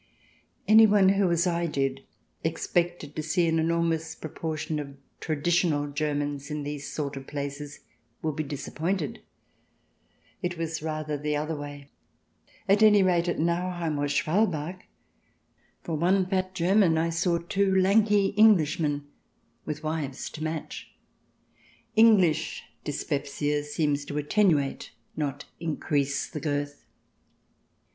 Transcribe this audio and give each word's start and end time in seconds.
Anyone 0.67 1.09
who, 1.09 1.29
as 1.29 1.45
I 1.45 1.67
did, 1.67 2.03
expected 2.43 3.15
to 3.15 3.21
see 3.21 3.47
an 3.47 3.57
enor 3.57 3.83
mous 3.87 4.15
proportion 4.15 4.79
of 4.79 4.97
traditional 5.19 5.91
Germans 5.91 6.49
in 6.49 6.63
these 6.63 6.91
sort 6.91 7.15
of 7.15 7.27
places 7.27 7.81
would 8.23 8.35
be 8.35 8.41
disappointed. 8.41 9.19
It 10.41 10.57
was 10.57 10.81
rather 10.81 11.19
the 11.19 11.35
other 11.35 11.55
way— 11.55 11.91
at 12.67 12.81
any 12.81 13.03
rate, 13.03 13.27
at 13.27 13.37
Nauheim 13.37 13.99
or 13.99 14.07
Schwalbach. 14.07 14.81
For 15.83 15.93
one 15.93 16.25
fat 16.25 16.55
German 16.55 16.97
I 16.97 17.11
saw 17.11 17.37
two 17.37 17.79
lanky 17.79 18.33
Englishmen, 18.39 19.05
with 19.65 19.83
wives 19.83 20.31
to 20.31 20.43
match. 20.43 20.89
English 21.95 22.63
dys 22.83 23.07
pepsia 23.07 23.63
seems 23.63 24.03
to 24.05 24.17
attenuate, 24.17 24.93
not 25.15 25.45
increase 25.59 26.27
the 26.27 26.39
girth. 26.39 26.87